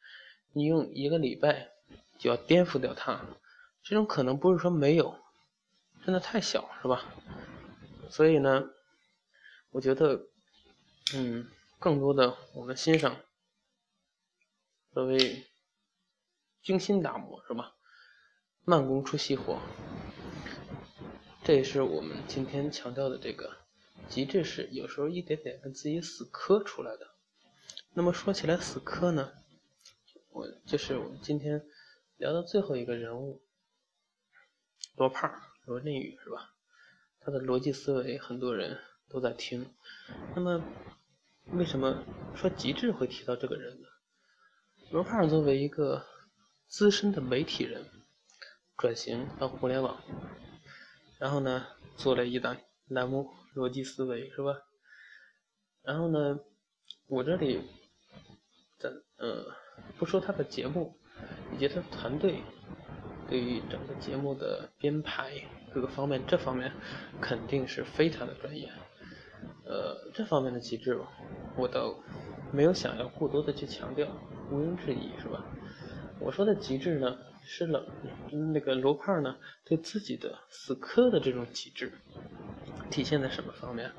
[0.51, 1.69] 你用一个礼拜
[2.17, 3.21] 就要颠覆掉它，
[3.83, 5.19] 这种可能不是说没有，
[6.05, 7.13] 真的太小，是吧？
[8.09, 8.69] 所以呢，
[9.71, 10.27] 我觉得，
[11.13, 13.17] 嗯，更多的我们欣赏
[14.93, 15.45] 所谓。
[16.63, 17.75] 精心打磨是吧？
[18.63, 19.59] 慢工出细活，
[21.43, 23.57] 这也是我们今天强调的这个
[24.07, 27.15] 极致是有时候一点点跟自己死磕出来的。
[27.91, 29.33] 那么说起来死磕呢，
[30.29, 31.65] 我就是我们今天
[32.15, 33.41] 聊的最后一个人物
[34.95, 35.31] 罗胖
[35.65, 36.53] 罗振宇是吧？
[37.19, 38.79] 他的逻辑思维很多人
[39.09, 39.73] 都在听。
[40.35, 40.63] 那么
[41.51, 42.03] 为什么
[42.35, 43.87] 说极致会提到这个人呢？
[44.91, 46.05] 罗胖作为一个。
[46.65, 47.85] 资深的媒体人
[48.77, 50.01] 转型到互联网，
[51.19, 54.59] 然后呢做了一档栏目《逻辑思维》，是吧？
[55.83, 56.39] 然后呢，
[57.05, 57.61] 我这里，
[58.79, 59.55] 咱呃，
[59.99, 60.99] 不说他的节目
[61.53, 62.41] 以及他的团队
[63.33, 65.31] 对于整个节目的编排
[65.73, 66.71] 各个方面，这方面
[67.19, 68.69] 肯定是非常的专业。
[69.65, 71.07] 呃，这方面的极致吧，
[71.57, 71.95] 我倒
[72.51, 74.07] 没有想要过多的去强调，
[74.51, 75.43] 毋庸置疑，是吧？
[76.19, 77.83] 我说的极致呢，是冷
[78.53, 81.91] 那个罗胖呢对自己的死磕的这种极致，
[82.91, 83.91] 体现在什么方面？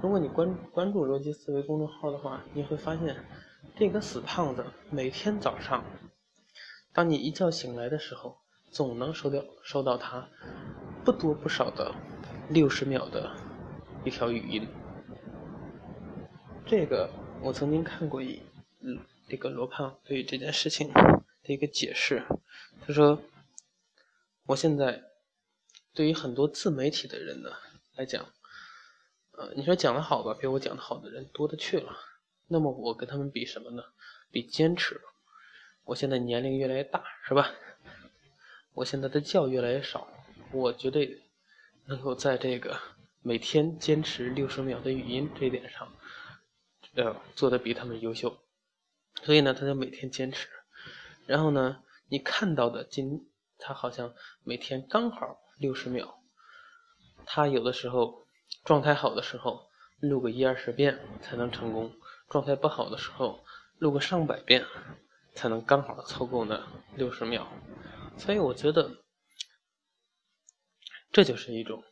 [0.00, 3.14] 如果你关关注逻辑思维公众号的话，你会发现，
[3.76, 5.84] 这个死胖子每天早上，
[6.94, 8.38] 当你一觉醒来的时候，
[8.70, 10.28] 总能收到收到他
[11.04, 11.92] 不多不少的
[12.48, 13.36] 六十秒的
[14.04, 14.68] 一条语音。
[16.64, 17.10] 这个
[17.42, 18.40] 我曾经看过一，
[18.80, 22.24] 嗯这个罗胖对于这件事情的一个解释，
[22.86, 23.20] 他说，
[24.46, 25.02] 我现在
[25.92, 27.50] 对于很多自媒体的人呢
[27.96, 28.24] 来讲。
[29.36, 31.92] 呃，你说讲的好吧，比我讲的好的人多的去了。
[32.46, 33.82] 那么我跟他们比什么呢？
[34.30, 35.00] 比坚持。
[35.84, 37.52] 我现在年龄越来越大，是吧？
[38.72, 40.08] 我现在的觉越来越少，
[40.52, 41.22] 我绝对
[41.86, 42.78] 能够在这个
[43.22, 45.92] 每天坚持六十秒的语音这一点上，
[46.94, 48.36] 呃，做的比他们优秀。
[49.22, 50.48] 所以呢，他就每天坚持。
[51.26, 56.20] 然后呢，你看到的今他好像每天刚好六十秒，
[57.24, 58.22] 他有的时候。
[58.62, 59.68] 状态好的时候
[60.00, 61.92] 录个一二十遍才能成功，
[62.30, 63.44] 状态不好的时候
[63.78, 64.64] 录个上百遍
[65.34, 66.66] 才能刚好凑够那
[66.96, 67.50] 六十秒。
[68.16, 69.04] 所以我觉得
[71.10, 71.84] 这就是一种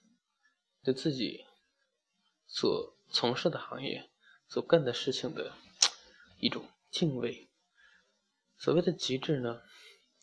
[0.82, 1.44] 对自己
[2.46, 4.10] 所从事的行业、
[4.48, 5.52] 所干的事情的
[6.38, 7.50] 一种敬畏。
[8.56, 9.60] 所谓的极致呢，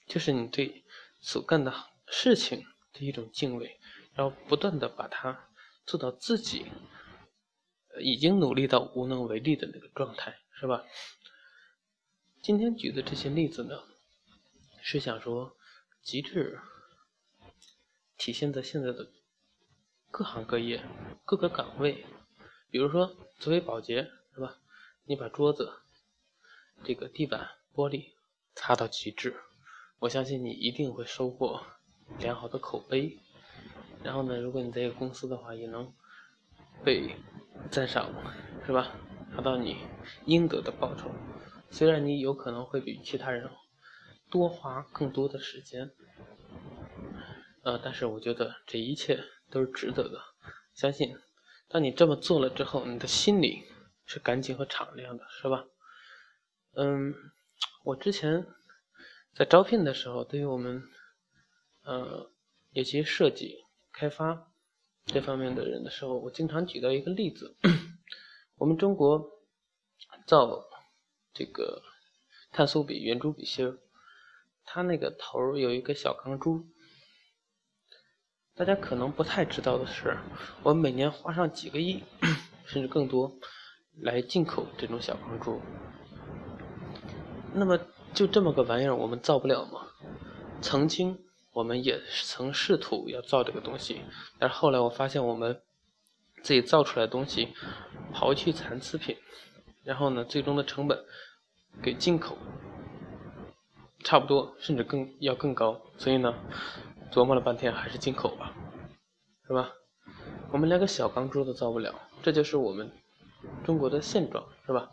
[0.08, 0.84] 就是你对
[1.20, 1.74] 所干的
[2.08, 3.80] 事情的一种敬畏，
[4.14, 5.46] 然后不断的把它。
[5.86, 6.68] 做到自己
[8.00, 10.86] 已经努力到无能为力的那个状态，是吧？
[12.42, 13.84] 今天举的这些例子呢，
[14.82, 15.58] 是想说，
[16.02, 16.58] 极致
[18.18, 19.10] 体现在现在的
[20.10, 20.82] 各行各业、
[21.26, 22.06] 各个岗位。
[22.72, 24.58] 比如说，作为保洁，是吧？
[25.04, 25.74] 你把桌子、
[26.84, 28.14] 这个地板、玻璃
[28.56, 29.36] 擦到极致，
[30.00, 31.62] 我相信你一定会收获
[32.20, 33.20] 良好的口碑。
[34.02, 35.94] 然后呢，如果你在一个公司的话，也能
[36.86, 37.18] 被
[37.70, 38.10] 赞赏，
[38.66, 38.96] 是吧？
[39.32, 39.78] 拿到你
[40.26, 41.12] 应得的报酬。
[41.72, 43.50] 虽然你有可能会比其他人
[44.30, 45.92] 多花更多的时间，
[47.64, 50.20] 呃，但是我觉得这一切都是值得的。
[50.74, 51.18] 相信，
[51.68, 53.64] 当你这么做了之后，你的心里
[54.06, 55.66] 是干净和敞亮的，是吧？
[56.74, 57.14] 嗯，
[57.84, 58.46] 我之前
[59.34, 60.84] 在招聘的时候，对于我们
[61.84, 62.32] 呃
[62.72, 63.66] 有些设计。
[63.92, 64.50] 开发
[65.06, 67.58] 这方面的人的时候，我经常举到一个例子：
[68.56, 69.30] 我们中国
[70.26, 70.64] 造
[71.34, 71.82] 这个
[72.52, 73.78] 碳素笔、圆珠笔芯儿，
[74.66, 76.66] 它那个头有一个小钢珠。
[78.56, 80.18] 大家可能不太知道的是，
[80.64, 82.04] 我们每年花上几个亿，
[82.66, 83.40] 甚至更多
[84.02, 85.62] 来进口这种小钢珠。
[87.54, 87.80] 那么，
[88.14, 89.88] 就这么个玩意儿，我们造不了吗？
[90.62, 91.26] 曾经。
[91.52, 94.02] 我们也曾试图要造这个东西，
[94.38, 95.60] 但是后来我发现我们
[96.44, 97.50] 自己造出来的东西，
[98.14, 99.18] 刨去残次品，
[99.90, 101.04] 然后呢，最终的成本
[101.82, 102.38] 给进口
[104.04, 105.82] 差不多，甚至更要更高。
[105.98, 106.32] 所以呢，
[107.12, 108.54] 琢磨了半天，还是进口吧，
[109.48, 109.72] 是吧？
[110.52, 112.92] 我们连个小钢珠都造不了，这就是我们
[113.64, 114.92] 中国的现状，是吧？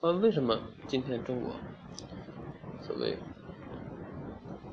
[0.00, 1.52] 呃，为什么今天中国
[2.82, 3.16] 所谓？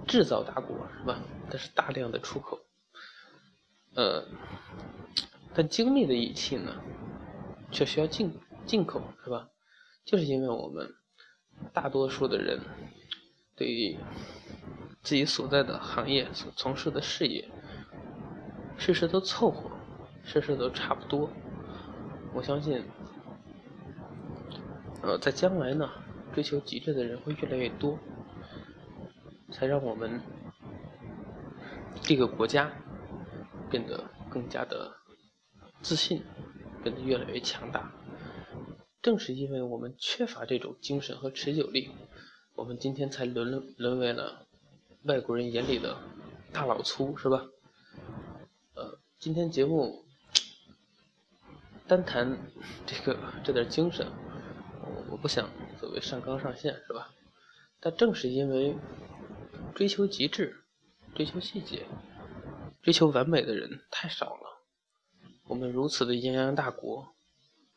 [0.08, 1.19] 制造大国是吧？
[1.51, 2.60] 但是大量的出口，
[3.93, 4.25] 呃，
[5.53, 6.75] 但精密的仪器呢，
[7.69, 8.34] 却需要进
[8.65, 9.48] 进口是吧？
[10.10, 10.91] 就是因为我们
[11.71, 12.60] 大多数的人
[13.55, 13.95] 对于
[15.03, 17.47] 自己所在的行业所从事的事业，
[18.75, 19.69] 事事都凑合，
[20.23, 21.29] 事事都差不多。
[22.33, 22.83] 我相信，
[25.03, 25.87] 呃，在将来呢，
[26.33, 27.99] 追求极致的人会越来越多。
[29.51, 30.19] 才让我们
[32.01, 32.71] 这个国家
[33.69, 34.91] 变得更加的
[35.81, 36.23] 自信，
[36.81, 37.91] 变得越来越强大。
[39.10, 41.89] 正是因为我们缺乏这种精神和持久力，
[42.53, 44.45] 我们今天才沦沦为了
[45.05, 45.97] 外国人眼里的
[46.53, 47.47] 大老粗，是吧？
[48.75, 50.05] 呃，今天节目
[51.87, 52.37] 单谈
[52.85, 54.05] 这个这点精神，
[54.83, 55.49] 我我不想
[55.79, 57.10] 所谓上纲上线，是吧？
[57.79, 58.75] 但正是因为。
[59.75, 60.63] 追求极致、
[61.15, 61.85] 追求细节、
[62.81, 64.65] 追求完美的人太少了。
[65.45, 67.13] 我们如此的泱泱大国，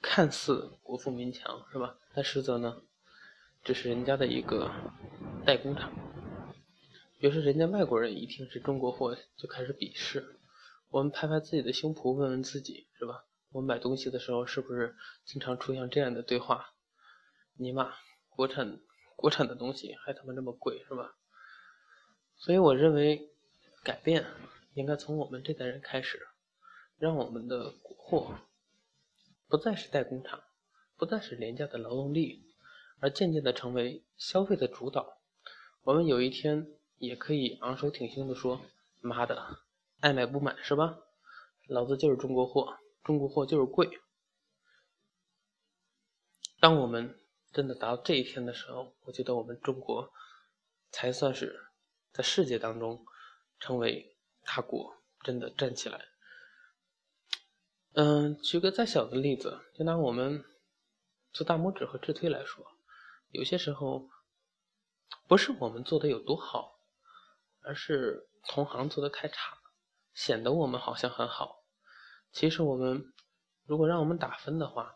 [0.02, 1.96] 看似国富民强，是吧？
[2.12, 2.82] 但实则呢，
[3.62, 4.70] 这是人家的一个
[5.46, 5.92] 代工厂。
[7.18, 10.40] 比如说，人家外国人一听是中国货，就开始鄙视。
[10.90, 13.24] 我们拍拍自己的胸脯，问问自己，是吧？
[13.52, 16.74] 我们买东西的时候，是不是经常出现这样的对话？
[17.54, 17.94] 尼玛，
[18.28, 18.80] 国产
[19.14, 21.14] 国产的东西还他妈这么贵，是吧？
[22.36, 23.30] 所以我认为，
[23.84, 24.26] 改变
[24.74, 26.26] 应该从我们这代人开始，
[26.98, 28.34] 让我们的国货
[29.52, 30.42] 不再是代工厂，
[30.96, 32.54] 不再是廉价的劳动力，
[33.00, 35.20] 而渐渐的成为消费的主导。
[35.82, 38.62] 我们有一天也可以昂首挺胸的说
[39.02, 39.58] ：“妈的，
[40.00, 40.98] 爱买不买是吧？
[41.68, 44.00] 老子就是中国货，中国货就是贵。”
[46.58, 47.20] 当我们
[47.52, 50.10] 真的达到这一天的时候，我觉得我们中国
[50.90, 51.60] 才算是。
[52.14, 53.04] 在世界当中，
[53.60, 56.11] 成为大国，真的站起来。
[57.94, 60.44] 嗯，举个再小的例子，就拿我们
[61.32, 62.64] 做大拇指和直推来说，
[63.30, 64.08] 有些时候
[65.28, 66.78] 不是我们做的有多好，
[67.62, 69.58] 而是同行做的太差，
[70.14, 71.64] 显得我们好像很好。
[72.32, 73.12] 其实我们
[73.66, 74.94] 如果让我们打分的话，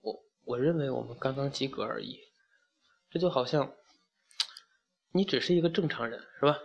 [0.00, 2.20] 我我认为我们刚刚及格而已。
[3.10, 3.74] 这就好像。
[5.10, 6.58] 你只是一个正常人，是吧？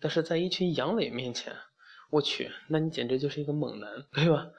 [0.00, 1.54] 但是在一群阳痿面前，
[2.10, 4.50] 我去，那你简直就是一个猛男，对吧？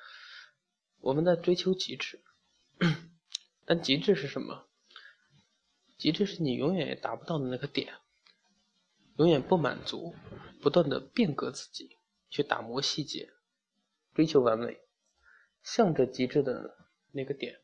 [0.99, 2.23] 我们在追求极致，
[3.65, 4.67] 但极致是什么？
[5.97, 7.93] 极致是你永远也达不到的那个点，
[9.17, 10.15] 永远不满足，
[10.61, 11.97] 不断的变革自己，
[12.29, 13.29] 去打磨细节，
[14.13, 14.79] 追求完美，
[15.61, 16.77] 向着极致的
[17.11, 17.61] 那个点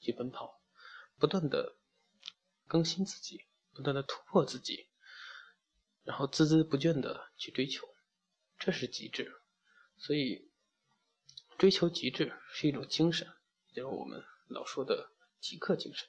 [0.00, 0.60] 去奔跑，
[1.18, 1.76] 不断的
[2.66, 3.46] 更新自己。
[3.74, 4.86] 不断的突破自己，
[6.04, 7.88] 然后孜孜不倦的去追求，
[8.64, 9.32] 这是极致。
[9.98, 10.48] 所以，
[11.58, 13.26] 追求极致是一种精神，
[13.74, 15.10] 就是我们老说的
[15.40, 16.08] 极客精神。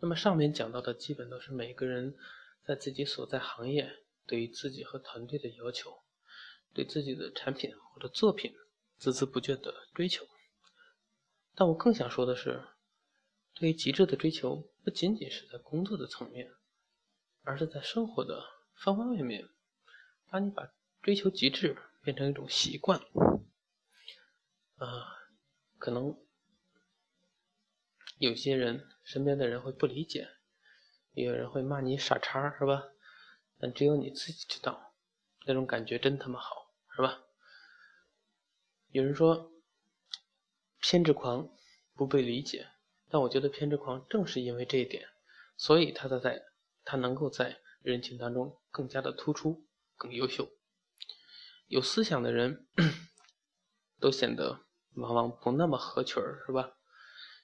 [0.00, 2.16] 那么上面讲到的基本都是每个人
[2.64, 6.02] 在自己所在行业对于自己和团队的要求，
[6.74, 8.52] 对自己的产品或者作品
[9.00, 10.26] 孜孜不倦的追求。
[11.54, 12.64] 但我更想说的是。
[13.54, 16.48] 对于极致的追求，不仅仅是在工作的层面，
[17.42, 18.40] 而是在生活的
[18.76, 19.48] 方方面面。
[20.30, 20.72] 当你把
[21.08, 23.00] 追求极致变成一种习惯，
[24.76, 24.86] 啊，
[25.78, 26.14] 可能
[28.18, 30.28] 有些人身边的人会不理解，
[31.14, 32.90] 也有人会骂你傻叉，是吧？
[33.58, 34.92] 但只有你自己知道，
[35.46, 37.24] 那种感觉真他妈好，是吧？
[38.90, 39.50] 有人说，
[40.78, 41.48] 偏执狂
[41.94, 42.68] 不被理解。
[43.08, 45.08] 但我觉得偏执狂正是因为这一点，
[45.56, 46.44] 所以他才在
[46.84, 50.46] 他能够在人群当中更加的突出，更优秀。
[51.68, 52.66] 有思想的人
[54.00, 54.60] 都显得
[54.94, 56.76] 往往不那么合群儿，是吧？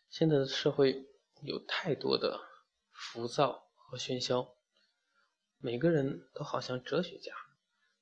[0.08, 1.06] 现在的社会
[1.42, 2.40] 有太多的
[2.90, 4.56] 浮躁和喧嚣，
[5.58, 7.32] 每个人都好像哲学家，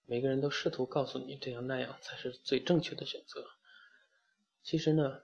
[0.07, 3.45] 每个人都试图告诉你这样那样才是最正确的选择。
[4.63, 5.23] 其实呢，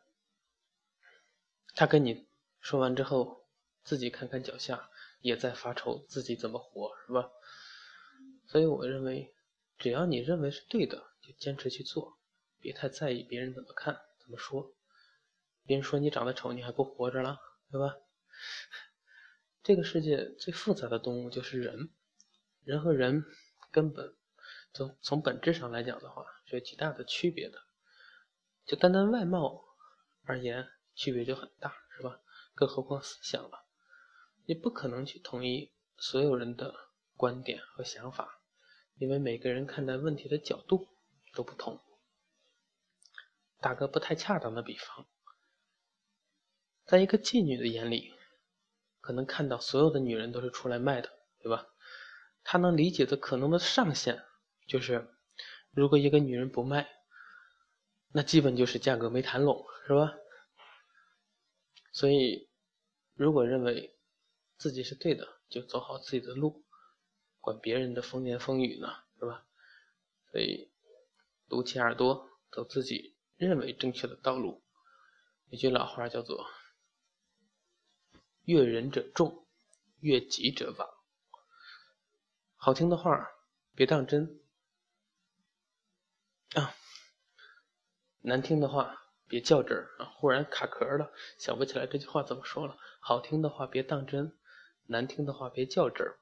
[1.74, 2.28] 他跟你。
[2.60, 3.46] 说完之后，
[3.84, 4.90] 自己看看脚下，
[5.20, 7.30] 也在发愁自己怎么活，是吧？
[8.46, 9.32] 所以我认为，
[9.78, 12.18] 只要你认为是对的，就坚持去做，
[12.60, 14.74] 别太在意别人怎么看、怎么说。
[15.64, 17.38] 别人说你长得丑，你还不活着了，
[17.70, 17.94] 对吧？
[19.62, 21.90] 这个世界最复杂的动物就是人，
[22.64, 23.24] 人和人
[23.70, 24.16] 根本
[24.72, 27.58] 从从本质上来讲的话，是有极大的区别的。
[28.64, 29.64] 就单单外貌
[30.24, 32.20] 而言，区别就很大，是吧？
[32.54, 33.66] 更何况思想了，
[34.46, 36.74] 你不可能去统一所有人的
[37.14, 38.37] 观点和想法，
[38.98, 40.88] 因为每个人看待问题的角度
[41.32, 41.80] 都不同。
[43.60, 45.06] 打个不太恰当的比方，
[46.84, 48.12] 在一个妓女的眼里，
[49.00, 51.66] 可能看到所有的女人都是出来卖的，对吧？
[52.44, 54.24] 她能理解的可能的上限
[54.66, 55.08] 就是，
[55.70, 56.88] 如果一个女人不卖，
[58.12, 60.14] 那基本就是价格没谈拢，是吧？
[61.92, 62.46] 所以。
[63.14, 63.98] 如果认为
[64.58, 66.64] 自己是对的，就走好自己的路，
[67.40, 69.46] 管别人的风言风语呢，是吧？
[70.30, 70.70] 所以，
[71.48, 74.62] 堵起耳朵，走自己认为正确的道路。
[75.48, 76.46] 有句老话叫做
[78.44, 79.46] “悦人者众，
[80.00, 80.88] 悦己者亡”。
[82.56, 83.28] 好听的话
[83.74, 84.40] 别当真
[86.54, 86.74] 啊，
[88.20, 89.04] 难听的话。
[89.30, 90.06] 别较真儿啊！
[90.16, 92.78] 忽然卡壳了，想不起来这句话怎么说了。
[92.98, 94.34] 好听的话别当真，
[94.86, 96.18] 难听的话别较真儿，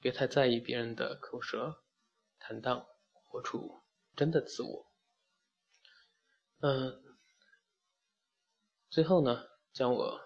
[0.00, 1.82] 别太在意别人的口舌，
[2.38, 3.82] 坦荡，活出
[4.14, 4.92] 真的自我。
[6.60, 7.02] 嗯，
[8.88, 10.20] 最后呢，将我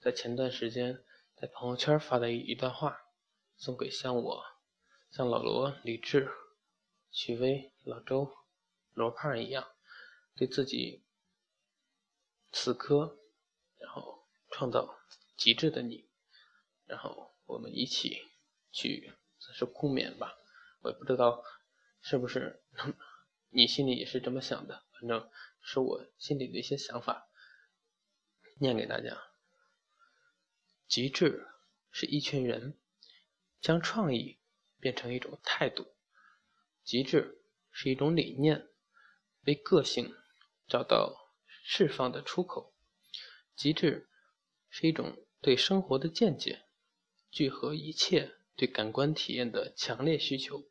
[0.00, 1.04] 在前段时间
[1.36, 2.98] 在朋友圈发的一段话
[3.56, 4.42] 送给像我、
[5.10, 6.30] 像老罗、李志、
[7.10, 8.32] 许巍、老周、
[8.94, 9.66] 罗胖一样，
[10.34, 11.04] 对自己
[12.52, 13.18] 死磕，
[13.76, 14.98] 然后创造
[15.36, 16.08] 极致的你，
[16.86, 18.29] 然后我们一起
[18.72, 20.36] 去算是共勉吧。
[20.80, 21.42] 我也不知道
[22.00, 22.62] 是不是
[23.50, 27.28] 你心里也是这么想的，反正是我心里的一些想法。
[28.58, 29.16] 念给大家。
[30.86, 31.46] 极致
[31.90, 32.78] 是一群人
[33.60, 34.38] 将创意
[34.78, 35.94] 变成一种态度，
[36.82, 38.68] 极致是一种理念，
[39.44, 40.14] 为个性
[40.66, 42.74] 找到释放的出口。
[43.54, 44.08] 极致
[44.68, 46.66] 是一种对生活的见解，
[47.30, 50.68] 聚合一切对感官体验的强烈需求。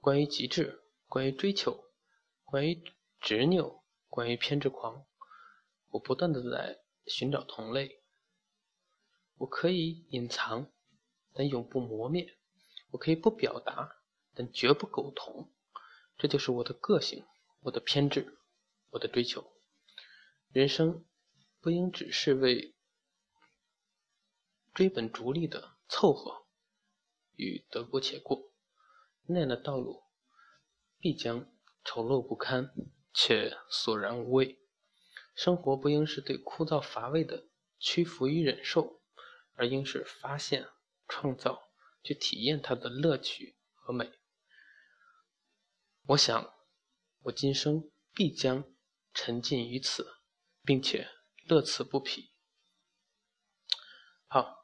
[0.00, 1.82] 关于极致，关于追求，
[2.44, 2.84] 关于
[3.22, 5.06] 执拗，关于偏执狂。
[5.92, 8.02] 我不断的在寻找同类，
[9.38, 10.70] 我可以隐藏，
[11.32, 12.36] 但永不磨灭；
[12.90, 14.02] 我可以不表达，
[14.34, 15.50] 但绝不苟同。
[16.18, 17.24] 这就是我的个性，
[17.60, 18.36] 我的偏执，
[18.90, 19.50] 我的追求。
[20.52, 21.06] 人生
[21.62, 22.74] 不应只是为
[24.74, 26.43] 追本逐利的凑合
[27.36, 28.52] 与得过且过，
[29.26, 30.04] 那样的道路
[30.98, 31.50] 必将
[31.84, 32.74] 丑陋不堪，
[33.12, 34.58] 且索然无味。
[35.34, 39.02] 生活不应是对枯燥乏味的屈服与忍受，
[39.54, 40.68] 而应是发现、
[41.08, 41.72] 创造、
[42.02, 44.12] 去体验它的乐趣和美。
[46.06, 46.54] 我想，
[47.22, 48.64] 我今生必将
[49.12, 50.06] 沉浸于此，
[50.62, 51.08] 并且
[51.48, 52.30] 乐此不疲。
[54.26, 54.63] 好，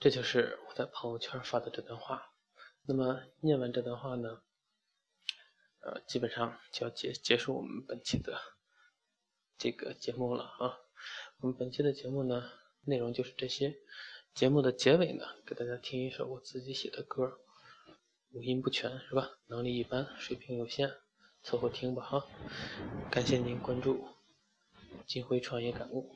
[0.00, 2.32] 这就是我在朋友圈发的这段话。
[2.86, 4.42] 那么念完这段话呢，
[5.80, 8.38] 呃，基本上就要结结束我们本期的。
[9.58, 10.78] 这个节目了啊，
[11.40, 12.48] 我们本期的节目呢，
[12.82, 13.76] 内容就是这些。
[14.34, 17.40] 节目的结尾呢，给大家听一首我自己写的歌，
[18.30, 19.30] 五音不全是吧？
[19.48, 20.88] 能力一般，水平有限，
[21.42, 22.24] 凑合听吧哈。
[23.10, 24.06] 感谢您关注
[25.06, 26.14] 金辉创业感悟，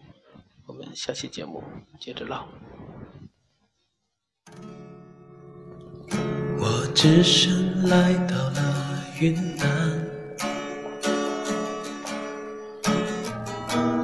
[0.69, 1.65] 我们下期节目
[2.01, 2.49] 接着唠。
[6.95, 8.61] 只身来到了
[9.19, 9.67] 云南。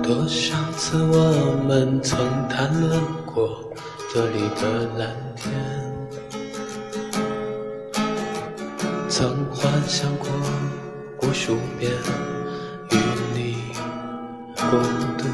[0.03, 2.19] 多少次我们曾
[2.49, 3.73] 谈论过
[4.13, 5.53] 这里的蓝天，
[9.09, 10.27] 曾幻想过
[11.23, 11.93] 无数遍
[12.91, 12.97] 与
[13.35, 13.57] 你
[14.57, 14.81] 共
[15.19, 15.29] 度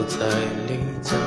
[0.00, 0.26] 走在
[0.66, 1.19] 丽江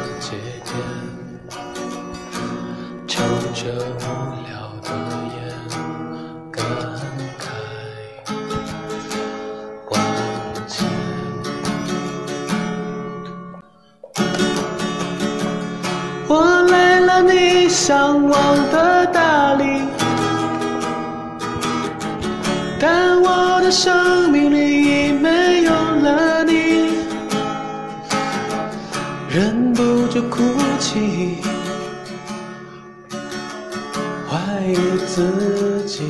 [34.33, 34.73] 怀疑
[35.05, 36.01] 自己，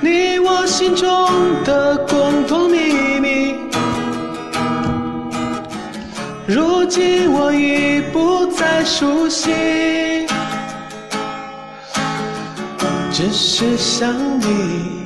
[0.00, 1.08] 你我心中
[1.62, 3.54] 的共同秘密，
[6.48, 10.26] 如今我已不再熟悉，
[13.12, 15.05] 只是想你，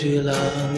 [0.00, 0.69] 去了。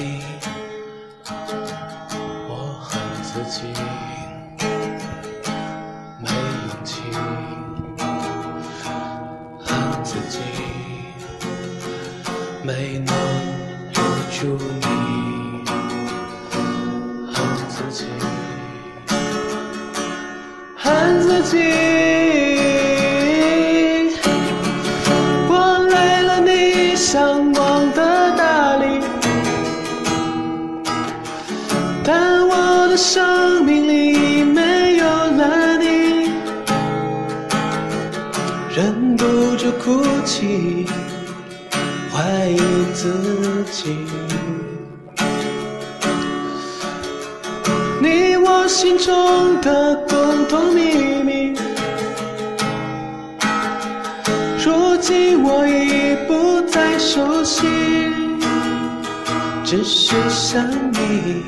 [40.33, 40.87] 起
[42.11, 42.59] 怀疑
[42.95, 43.99] 自己。
[48.01, 51.55] 你我心中的共同秘密
[54.65, 57.67] 如今我已不再熟悉
[59.63, 61.45] 只是想你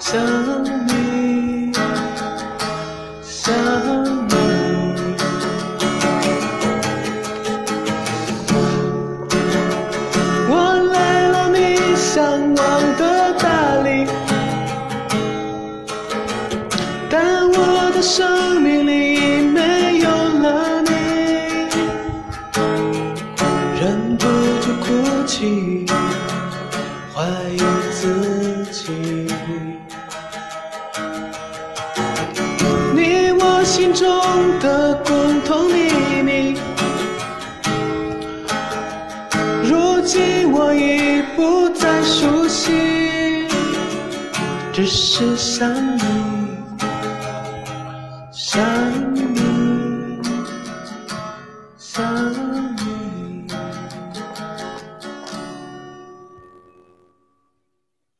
[0.00, 0.20] 想